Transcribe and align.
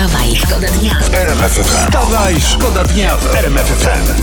Wstawaj, 0.00 0.36
szkoda 0.36 0.68
dnia. 0.68 0.94
Wstawaj, 1.62 2.40
szkoda 2.40 2.84
dnia 2.84 3.16
w 3.16 3.34
RMF 3.34 3.66
FM. 3.66 4.22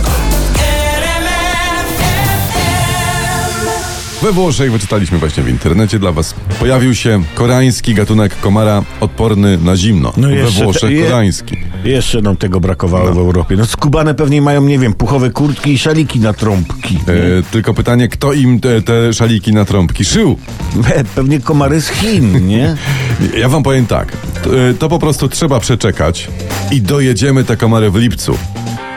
We 4.21 4.31
Włoszech 4.31 4.71
wyczytaliśmy 4.71 5.17
właśnie 5.17 5.43
w 5.43 5.49
internecie 5.49 5.99
dla 5.99 6.11
was. 6.11 6.35
Pojawił 6.59 6.95
się 6.95 7.23
koreański 7.35 7.93
gatunek 7.93 8.39
komara 8.39 8.83
odporny 8.99 9.57
na 9.57 9.75
zimno. 9.75 10.13
No 10.17 10.27
We 10.27 10.33
jeszcze 10.35 10.63
Włoszech 10.63 10.81
te- 10.81 10.93
je- 10.93 11.03
koreański. 11.03 11.57
Jeszcze 11.87 12.21
nam 12.21 12.37
tego 12.37 12.59
brakowało 12.59 13.13
w 13.13 13.17
Europie. 13.17 13.55
No 13.55 13.65
skubane 13.65 14.13
pewnie 14.15 14.41
mają, 14.41 14.61
nie 14.61 14.79
wiem, 14.79 14.93
puchowe 14.93 15.29
kurtki 15.29 15.73
i 15.73 15.77
szaliki 15.77 16.19
na 16.19 16.33
trąbki. 16.33 16.99
E, 17.39 17.43
tylko 17.51 17.73
pytanie, 17.73 18.07
kto 18.07 18.33
im 18.33 18.59
te, 18.59 18.81
te 18.81 19.13
szaliki 19.13 19.53
na 19.53 19.65
trąbki 19.65 20.05
szył? 20.05 20.37
E, 20.95 21.03
Pewnie 21.03 21.39
komary 21.39 21.81
z 21.81 21.89
Chin, 21.89 22.47
nie? 22.47 22.75
Ja 23.39 23.49
wam 23.49 23.63
powiem 23.63 23.85
tak, 23.85 24.11
to, 24.43 24.49
e, 24.69 24.73
to 24.73 24.89
po 24.89 24.99
prostu 24.99 25.27
trzeba 25.29 25.59
przeczekać 25.59 26.27
i 26.71 26.81
dojedziemy 26.81 27.43
te 27.43 27.57
komary 27.57 27.91
w 27.91 27.95
lipcu. 27.95 28.37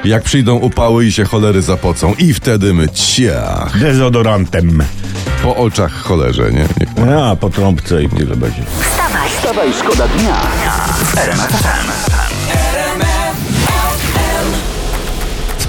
Jak 0.04 0.22
przyjdą 0.22 0.56
upały 0.56 1.06
i 1.06 1.12
się 1.12 1.24
cholery 1.24 1.62
zapocą 1.62 2.14
i 2.18 2.34
wtedy 2.34 2.74
my 2.74 2.88
ciach, 2.88 3.78
Dezodorantem. 3.80 4.82
po 5.42 5.56
oczach 5.56 5.92
cholerze, 5.92 6.50
nie? 6.52 6.66
A, 7.16 7.36
po 7.36 7.50
trąbce 7.50 8.02
i 8.02 8.09
tyle 8.09 8.36
będzie. 8.36 8.62
Wstawaj, 8.80 9.28
Wstawaj, 9.30 9.68
szkoda 9.80 10.09
dnia 10.09 10.34
w 11.04 12.20
RMF 12.50 12.74
FM. 12.74 13.00
W 13.00 13.09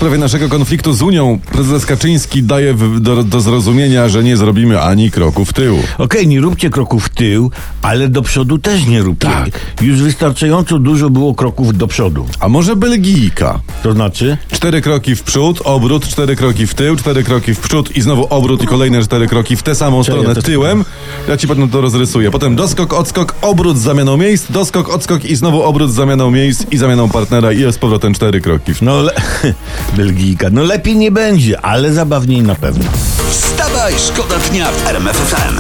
sprawie 0.02 0.18
naszego 0.18 0.50
konfliktu 0.50 0.94
z 0.94 1.02
Unią 1.02 1.40
prezes 1.52 1.86
Kaczyński 1.86 2.44
daje 2.44 2.74
do, 3.00 3.24
do 3.24 3.42
zrozumienia, 3.42 4.10
że 4.10 4.24
nie 4.24 4.38
zrobimy 4.38 4.82
ani 4.82 5.12
kroku 5.12 5.46
w 5.46 5.54
tył. 5.54 5.78
Okej, 5.98 6.28
nie 6.28 6.42
róbcie 6.42 6.70
kroków 6.70 7.06
w 7.06 7.10
tył, 7.10 7.52
ale 7.82 8.08
do 8.10 8.22
przodu 8.22 8.58
też 8.58 8.86
nie 8.86 9.02
róbcie. 9.02 9.28
Tak. 9.28 9.50
Już 9.82 10.02
wystarczająco 10.02 10.80
dużo 10.80 11.10
było 11.10 11.36
kroków 11.36 11.78
do 11.78 11.88
przodu. 11.88 12.26
A 12.40 12.50
może 12.50 12.76
Belgijka? 12.76 13.60
To 13.84 13.94
znaczy? 13.94 14.38
Cztery 14.52 14.82
kroki 14.82 15.16
w 15.16 15.24
przód, 15.24 15.62
obrót, 15.64 16.08
cztery 16.08 16.36
kroki 16.36 16.68
w 16.68 16.74
tył, 16.74 16.96
cztery 16.96 17.24
kroki 17.24 17.54
w 17.56 17.60
przód 17.60 17.96
i 17.98 18.02
znowu 18.02 18.28
obrót 18.30 18.64
i 18.64 18.68
kolejne 18.68 19.02
cztery 19.04 19.28
kroki 19.28 19.56
w 19.56 19.64
tę 19.64 19.76
samą 19.76 20.04
Czekaj, 20.04 20.20
stronę 20.20 20.30
ja 20.30 20.36
to- 20.36 20.42
tyłem. 20.42 20.86
Ja 21.30 21.38
ci 21.38 21.48
potem 21.48 21.70
to 21.70 21.82
rozrysuję. 21.82 22.32
Potem 22.32 22.56
doskok, 22.56 22.94
odskok, 22.94 23.36
obrót 23.42 23.78
z 23.78 23.82
zamianą 23.82 24.18
miejsc, 24.18 24.52
doskok, 24.52 24.90
odskok 24.90 25.26
i 25.26 25.36
znowu 25.36 25.64
obrót 25.64 25.92
z 25.92 25.96
zamianą 25.96 26.32
miejsc 26.32 26.66
i 26.72 26.78
zamianą 26.78 27.10
partnera 27.10 27.52
i 27.52 27.60
jest 27.60 27.78
z 27.78 27.80
powrotem 27.82 28.14
cztery 28.14 28.42
kroki. 28.42 28.74
w- 28.74 28.82
No, 28.82 29.02
le... 29.02 29.14
Belgijka. 29.98 30.48
No 30.52 30.64
lepiej 30.64 30.96
nie 30.98 31.12
będzie, 31.12 31.62
ale 31.62 31.94
zabawniej 31.94 32.42
na 32.42 32.56
pewno. 32.56 32.86
Wstawaj, 33.32 33.94
szkoda 34.08 34.36
dnia 34.52 34.72
w 34.72 34.88
RMF 34.88 35.16
FM. 35.18 35.60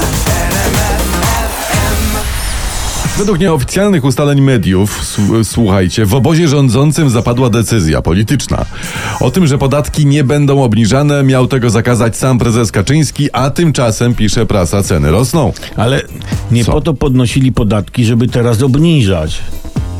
Według 3.17 3.39
nieoficjalnych 3.39 4.03
ustaleń 4.05 4.41
mediów, 4.41 4.99
s- 5.01 5.47
słuchajcie, 5.47 6.05
w 6.05 6.13
obozie 6.15 6.47
rządzącym 6.47 7.09
zapadła 7.09 7.49
decyzja 7.49 8.01
polityczna. 8.01 8.65
O 9.19 9.31
tym, 9.31 9.47
że 9.47 9.57
podatki 9.57 10.05
nie 10.05 10.23
będą 10.23 10.63
obniżane, 10.63 11.23
miał 11.23 11.47
tego 11.47 11.69
zakazać 11.69 12.17
sam 12.17 12.39
prezes 12.39 12.71
Kaczyński, 12.71 13.29
a 13.33 13.49
tymczasem, 13.49 14.15
pisze 14.15 14.45
prasa, 14.45 14.83
ceny 14.83 15.11
rosną. 15.11 15.53
Ale 15.75 16.01
nie 16.51 16.65
Co? 16.65 16.71
po 16.71 16.81
to 16.81 16.93
podnosili 16.93 17.51
podatki, 17.51 18.05
żeby 18.05 18.27
teraz 18.27 18.61
obniżać. 18.61 19.39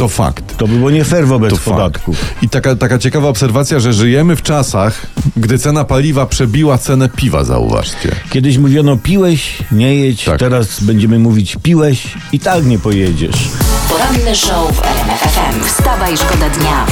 To 0.02 0.07
fakt. 0.07 0.57
To 0.57 0.67
by 0.67 0.75
było 0.77 0.89
nie 0.91 1.03
fair 1.03 1.27
wobec 1.27 1.49
To 1.49 1.55
fakt. 1.55 1.66
podatków. 1.77 2.16
I 2.41 2.49
taka, 2.49 2.75
taka 2.75 2.97
ciekawa 2.99 3.27
obserwacja, 3.27 3.80
że 3.80 3.94
żyjemy 3.94 4.35
w 4.35 4.41
czasach, 4.41 5.05
gdy 5.38 5.58
cena 5.59 5.83
paliwa 5.83 6.25
przebiła 6.25 6.77
cenę 6.77 7.09
piwa, 7.09 7.43
zauważcie. 7.43 8.16
Kiedyś 8.30 8.58
mówiono 8.58 8.97
piłeś, 8.97 9.58
nie 9.71 9.95
jedź, 9.95 10.23
Tak. 10.23 10.39
teraz 10.39 10.83
będziemy 10.83 11.19
mówić 11.19 11.58
piłeś 11.63 12.03
i 12.31 12.39
tak 12.39 12.66
nie 12.66 12.80
pojedziesz. 12.80 13.35
poranny 13.89 14.35
show 14.35 14.75
w 14.75 14.83
RMF 14.85 15.19
FM. 15.19 15.63
Wstawaj, 15.67 16.17
szkoda 16.17 16.49
dnia. 16.49 16.86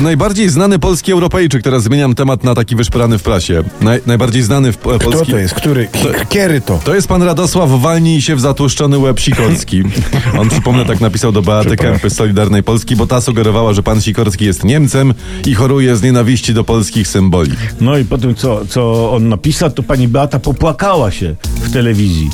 Najbardziej 0.00 0.48
znany 0.48 0.78
polski 0.78 1.12
Europejczyk, 1.12 1.62
teraz 1.62 1.82
zmieniam 1.82 2.14
temat 2.14 2.44
na 2.44 2.54
taki 2.54 2.76
wyszperany 2.76 3.18
w 3.18 3.22
prasie. 3.22 3.62
Naj, 3.80 4.00
najbardziej 4.06 4.42
znany 4.42 4.72
w 4.72 4.76
po- 4.76 4.98
Kto 4.98 5.10
polski... 5.10 5.32
to 5.32 5.38
jest? 5.38 5.54
Który? 5.54 5.88
Kiery 6.28 6.60
to? 6.60 6.80
To 6.84 6.94
jest 6.94 7.08
pan 7.08 7.22
Radosław 7.22 7.70
Walnij 7.70 8.20
się 8.22 8.36
w 8.36 8.40
zatłuszczony 8.40 8.98
łeb 8.98 9.20
Sikorski. 9.20 9.82
On, 10.38 10.48
przypomnę, 10.48 10.84
tak 10.84 11.00
napisał 11.00 11.32
do 11.32 11.42
Beaty 11.42 11.76
Kępy 11.76 12.10
z 12.10 12.16
Solidarnej 12.16 12.62
Polski, 12.62 12.96
bo 12.96 13.06
ta 13.06 13.20
sugerowała, 13.20 13.72
że 13.72 13.82
pan 13.82 14.00
Sikorski 14.00 14.44
jest 14.44 14.64
Niemcem 14.64 15.14
i 15.46 15.54
choruje 15.54 15.96
z 15.96 16.02
nienawiści 16.02 16.54
do 16.54 16.64
polskich 16.64 17.08
symboli. 17.08 17.52
No 17.80 17.98
i 17.98 18.04
po 18.04 18.18
tym, 18.18 18.34
co, 18.34 18.66
co 18.66 19.12
on 19.12 19.28
napisał, 19.28 19.70
to 19.70 19.82
pani 19.82 20.08
Beata 20.08 20.38
popłakała 20.38 21.10
się 21.10 21.34
w 21.68 21.72
telewizji. 21.72 22.30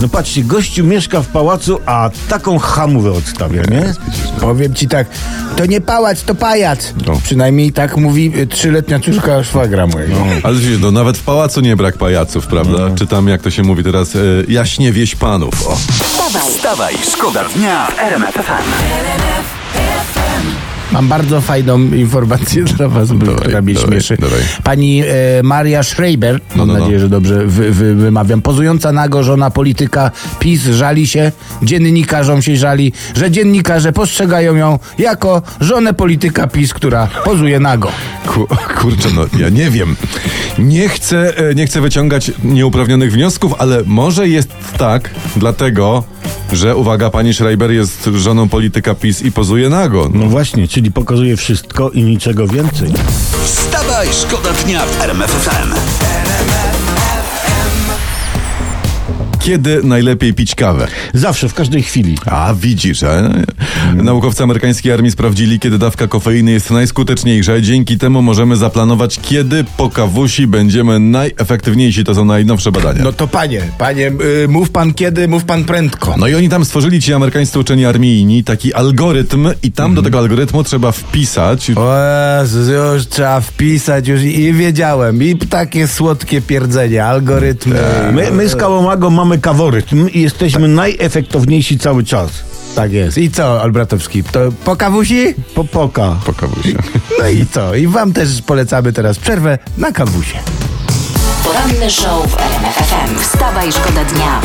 No 0.00 0.08
patrzcie, 0.08 0.42
gościu 0.42 0.84
mieszka 0.84 1.22
w 1.22 1.26
pałacu, 1.26 1.78
a 1.86 2.10
taką 2.28 2.58
hamówę 2.58 3.12
odstawia, 3.12 3.62
nie? 3.62 3.94
Powiem 4.40 4.74
ci 4.74 4.88
tak, 4.88 5.06
to 5.56 5.66
nie 5.66 5.80
pałac, 5.80 6.22
to 6.22 6.34
pajac. 6.34 6.94
No. 7.06 7.20
Przynajmniej 7.24 7.72
tak 7.72 7.96
mówi 7.96 8.32
y, 8.36 8.46
trzyletnia 8.46 9.00
córka 9.00 9.44
szwagra 9.44 9.86
mojego. 9.86 10.14
Ale 10.42 10.56
wiecie, 10.56 10.78
no, 10.80 10.90
nawet 10.90 11.18
w 11.18 11.22
pałacu 11.22 11.60
nie 11.60 11.76
brak 11.76 11.96
pajaców, 11.96 12.46
prawda? 12.46 12.90
Czy 12.94 13.06
tam, 13.06 13.28
jak 13.28 13.42
to 13.42 13.50
się 13.50 13.62
mówi 13.62 13.84
teraz, 13.84 14.16
e, 14.16 14.18
jaśnie 14.48 14.92
wieś 14.92 15.14
panów. 15.16 15.66
O. 15.66 15.76
Wstawaj, 15.76 16.42
Wstawaj, 16.50 16.94
szkoda 17.12 17.44
dnia 17.44 17.86
w 17.86 17.98
RMF 17.98 18.34
FM. 18.34 19.17
Mam 20.92 21.08
bardzo 21.08 21.40
fajną 21.40 21.78
informację 21.78 22.64
dla 22.64 22.88
was, 22.88 23.12
bo 23.12 23.26
Dawaj, 23.26 23.40
która 23.40 23.62
mnie 23.62 23.74
dawaj, 23.74 23.88
śmieszy. 23.90 24.16
dawaj. 24.16 24.40
Pani 24.64 25.02
e, 25.02 25.06
Maria 25.42 25.82
Schreiber, 25.82 26.40
No, 26.56 26.56
mam 26.56 26.68
no, 26.68 26.74
no. 26.74 26.80
nadzieję, 26.80 27.00
że 27.00 27.08
dobrze 27.08 27.46
wy, 27.46 27.70
wy, 27.70 27.94
wymawiam, 27.94 28.42
pozująca 28.42 28.92
nago 28.92 29.22
żona 29.22 29.50
polityka 29.50 30.10
PiS 30.38 30.62
żali 30.64 31.06
się, 31.06 31.32
dziennikarzom 31.62 32.42
się 32.42 32.56
żali, 32.56 32.92
że 33.16 33.30
dziennikarze 33.30 33.92
postrzegają 33.92 34.54
ją 34.54 34.78
jako 34.98 35.42
żonę 35.60 35.94
polityka 35.94 36.46
PiS, 36.46 36.74
która 36.74 37.08
pozuje 37.24 37.60
nago. 37.60 37.92
Ku, 38.26 38.46
kurczę, 38.80 39.08
no 39.14 39.22
ja 39.38 39.48
nie 39.48 39.70
wiem. 39.70 39.96
Nie 40.58 40.88
chcę, 40.88 41.36
e, 41.50 41.54
nie 41.54 41.66
chcę 41.66 41.80
wyciągać 41.80 42.32
nieuprawnionych 42.44 43.12
wniosków, 43.12 43.54
ale 43.58 43.82
może 43.86 44.28
jest 44.28 44.48
tak, 44.78 45.10
dlatego, 45.36 46.04
że 46.52 46.76
uwaga, 46.76 47.10
pani 47.10 47.34
Schreiber 47.34 47.70
jest 47.70 48.10
żoną 48.14 48.48
polityka 48.48 48.94
PiS 48.94 49.22
i 49.22 49.32
pozuje 49.32 49.68
nago. 49.68 50.10
No 50.14 50.26
właśnie, 50.26 50.68
czyli 50.68 50.92
pokazuje 50.92 51.36
wszystko 51.36 51.90
i 51.90 52.02
niczego 52.02 52.46
więcej. 52.46 52.92
Wstawaj, 53.44 54.08
szkoda 54.12 54.52
dnia 54.52 54.86
w 54.86 55.02
RMF 55.02 55.48
Kiedy 59.48 59.82
najlepiej 59.82 60.34
pić 60.34 60.54
kawę? 60.54 60.88
Zawsze, 61.14 61.48
w 61.48 61.54
każdej 61.54 61.82
chwili. 61.82 62.18
A 62.26 62.54
widzisz, 62.54 63.02
e? 63.02 63.44
naukowcy 63.94 64.42
amerykańskiej 64.42 64.92
armii 64.92 65.10
sprawdzili, 65.10 65.60
kiedy 65.60 65.78
dawka 65.78 66.06
kofeiny 66.06 66.50
jest 66.50 66.70
najskuteczniejsza. 66.70 67.60
Dzięki 67.60 67.98
temu 67.98 68.22
możemy 68.22 68.56
zaplanować, 68.56 69.18
kiedy 69.22 69.64
po 69.76 69.90
kawusi 69.90 70.46
będziemy 70.46 71.00
najefektywniejsi. 71.00 72.04
To 72.04 72.14
są 72.14 72.24
najnowsze 72.24 72.72
badania. 72.72 73.04
No 73.04 73.12
to 73.12 73.28
panie, 73.28 73.62
panie, 73.78 74.12
y, 74.44 74.48
mów 74.48 74.70
pan 74.70 74.94
kiedy, 74.94 75.28
mów 75.28 75.44
pan 75.44 75.64
prędko. 75.64 76.14
No 76.18 76.28
i 76.28 76.34
oni 76.34 76.48
tam 76.48 76.64
stworzyli 76.64 77.02
ci 77.02 77.14
amerykańscy 77.14 77.58
uczeni 77.58 77.84
armijni 77.84 78.44
taki 78.44 78.74
algorytm 78.74 79.48
i 79.62 79.72
tam 79.72 79.94
do 79.94 80.02
tego 80.02 80.18
algorytmu 80.18 80.64
trzeba 80.64 80.92
wpisać. 80.92 81.70
O 81.70 81.94
Jezus, 82.40 82.68
już 82.68 83.06
trzeba 83.06 83.40
wpisać 83.40 84.08
już 84.08 84.22
i, 84.22 84.40
i 84.40 84.52
wiedziałem. 84.52 85.22
I 85.22 85.36
takie 85.36 85.88
słodkie 85.88 86.40
pierdzenie, 86.42 87.04
algorytmy. 87.04 87.78
My, 88.12 88.30
my 88.30 88.48
z 88.48 88.56
Kałomago 88.56 89.10
mamy 89.10 89.37
kaworytm 89.40 90.08
i 90.08 90.20
jesteśmy 90.20 90.68
najefektowniejsi 90.68 91.78
cały 91.78 92.04
czas. 92.04 92.30
Tak 92.74 92.92
jest. 92.92 93.18
I 93.18 93.30
co, 93.30 93.62
Albratowski? 93.62 94.24
To 94.24 94.40
po 94.64 94.76
kawusi? 94.76 95.34
Po 95.54 95.64
poka. 95.64 96.16
Po 96.26 96.32
kawusie. 96.32 96.74
No 97.18 97.28
i 97.28 97.46
co? 97.46 97.74
I 97.74 97.86
wam 97.86 98.12
też 98.12 98.42
polecamy 98.42 98.92
teraz 98.92 99.18
przerwę 99.18 99.58
na 99.78 99.92
kawusie. 99.92 100.38
poranny 101.44 101.90
show 101.90 102.26
w 102.30 102.34
RMF 102.38 102.74
FM. 102.74 103.18
Wstawaj, 103.18 103.72
szkoda 103.72 104.04
dnia. 104.04 104.40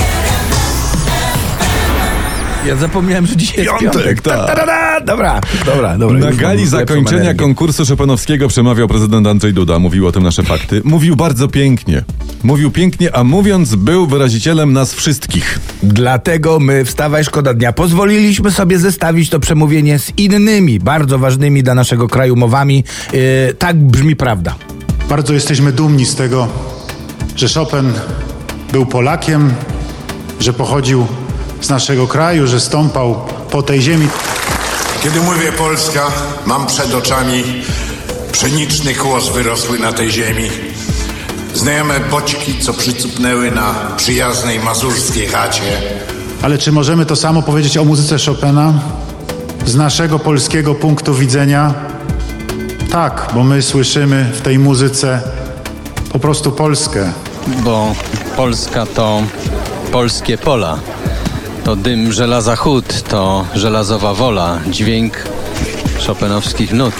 Ja 2.67 2.75
zapomniałem, 2.75 3.25
że 3.27 3.35
dzisiaj 3.35 3.57
jest 3.65 3.79
Piątek, 3.79 3.93
piątek. 3.93 4.21
tak. 4.21 4.37
Ta, 4.37 4.45
ta, 4.47 4.55
ta, 4.55 4.65
ta. 4.65 5.01
Dobra, 5.05 5.41
dobra, 5.65 5.97
dobra. 5.97 6.19
Na 6.19 6.31
gali 6.31 6.67
zakończenia 6.67 7.21
energię. 7.21 7.39
konkursu 7.39 7.85
Szopenowskiego 7.85 8.47
przemawiał 8.47 8.87
prezydent 8.87 9.27
Andrzej 9.27 9.53
Duda. 9.53 9.79
Mówił 9.79 10.07
o 10.07 10.11
tym 10.11 10.23
nasze 10.23 10.43
fakty. 10.43 10.81
Mówił 10.83 11.15
bardzo 11.15 11.47
pięknie. 11.47 12.03
Mówił 12.43 12.71
pięknie, 12.71 13.15
a 13.15 13.23
mówiąc 13.23 13.75
był 13.75 14.07
wyrazicielem 14.07 14.73
nas 14.73 14.93
wszystkich. 14.93 15.59
Dlatego 15.83 16.59
my, 16.59 16.85
Wstawaj 16.85 17.23
Szkoda 17.23 17.53
Dnia, 17.53 17.73
pozwoliliśmy 17.73 18.51
sobie 18.51 18.79
zestawić 18.79 19.29
to 19.29 19.39
przemówienie 19.39 19.99
z 19.99 20.11
innymi, 20.17 20.79
bardzo 20.79 21.19
ważnymi 21.19 21.63
dla 21.63 21.75
naszego 21.75 22.07
kraju 22.07 22.35
mowami. 22.35 22.83
Yy, 23.13 23.19
tak 23.59 23.77
brzmi 23.77 24.15
prawda. 24.15 24.55
Bardzo 25.09 25.33
jesteśmy 25.33 25.71
dumni 25.71 26.05
z 26.05 26.15
tego, 26.15 26.47
że 27.35 27.47
Chopin 27.59 27.91
był 28.71 28.85
Polakiem, 28.85 29.53
że 30.39 30.53
pochodził 30.53 31.07
z 31.63 31.69
naszego 31.69 32.07
kraju, 32.07 32.47
że 32.47 32.59
stąpał 32.59 33.15
po 33.51 33.63
tej 33.63 33.81
ziemi. 33.81 34.07
Kiedy 35.03 35.21
mówię 35.21 35.51
Polska, 35.51 36.07
mam 36.45 36.67
przed 36.67 36.93
oczami 36.93 37.43
pszeniczny 38.31 38.93
kłos 38.93 39.29
wyrosły 39.29 39.79
na 39.79 39.93
tej 39.93 40.11
ziemi. 40.11 40.49
Znajome 41.53 41.99
boćki, 41.99 42.59
co 42.59 42.73
przycupnęły 42.73 43.51
na 43.51 43.75
przyjaznej 43.97 44.59
mazurskiej 44.59 45.27
chacie. 45.27 45.61
Ale 46.41 46.57
czy 46.57 46.71
możemy 46.71 47.05
to 47.05 47.15
samo 47.15 47.41
powiedzieć 47.41 47.77
o 47.77 47.85
muzyce 47.85 48.15
Chopina? 48.25 48.73
Z 49.65 49.75
naszego 49.75 50.19
polskiego 50.19 50.75
punktu 50.75 51.15
widzenia? 51.15 51.73
Tak, 52.91 53.29
bo 53.33 53.43
my 53.43 53.61
słyszymy 53.61 54.31
w 54.33 54.41
tej 54.41 54.59
muzyce 54.59 55.21
po 56.13 56.19
prostu 56.19 56.51
Polskę. 56.51 57.11
bo 57.63 57.95
Polska 58.35 58.85
to 58.85 59.21
polskie 59.91 60.37
pola. 60.37 60.79
To 61.63 61.75
dym 61.75 62.13
żelaza 62.13 62.55
chód, 62.55 63.01
to 63.01 63.47
żelazowa 63.55 64.13
wola, 64.13 64.59
dźwięk 64.69 65.13
szopenowskich 65.99 66.73
nut. 66.73 66.93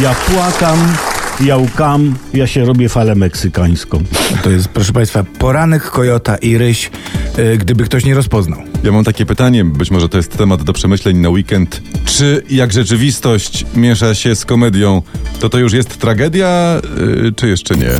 Ja 0.00 0.14
płakam, 0.14 0.96
ja 1.40 1.56
łkam, 1.56 2.14
ja 2.34 2.46
się 2.46 2.64
robię 2.64 2.88
falę 2.88 3.14
meksykańską. 3.14 4.04
To 4.42 4.50
jest, 4.50 4.68
proszę 4.68 4.92
Państwa, 4.92 5.24
poranek 5.38 5.90
Kojota 5.90 6.36
i 6.36 6.58
Ryś, 6.58 6.90
y, 7.38 7.58
gdyby 7.58 7.84
ktoś 7.84 8.04
nie 8.04 8.14
rozpoznał. 8.14 8.62
Ja 8.84 8.92
mam 8.92 9.04
takie 9.04 9.26
pytanie, 9.26 9.64
być 9.64 9.90
może 9.90 10.08
to 10.08 10.16
jest 10.16 10.36
temat 10.36 10.62
do 10.62 10.72
przemyśleń 10.72 11.16
na 11.16 11.28
weekend. 11.28 11.82
Czy 12.04 12.42
jak 12.50 12.72
rzeczywistość 12.72 13.66
miesza 13.74 14.14
się 14.14 14.36
z 14.36 14.44
komedią, 14.44 15.02
to 15.40 15.48
to 15.48 15.58
już 15.58 15.72
jest 15.72 15.98
tragedia, 15.98 16.80
yy, 17.22 17.32
czy 17.36 17.48
jeszcze 17.48 17.74
nie? 17.74 17.90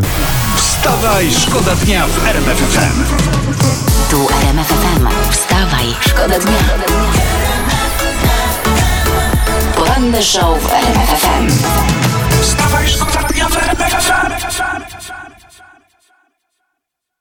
Wstawaj, 0.56 1.30
szkoda 1.30 1.74
dnia 1.76 2.06
w 2.06 2.26
RMF 2.26 3.21
Wstawaj, 5.82 5.96
szkoda 6.08 6.38
dnia. 6.38 6.58
Poranny 9.74 10.22
show 10.22 10.58
w 10.62 10.72
RMF 10.72 11.20
FM. 11.20 11.48
Wstawaj, 12.42 12.88
szkoda 12.88 13.22
dnia 13.22 13.48
w 13.48 13.56
RMF 13.56 13.92
FM. 13.92 14.71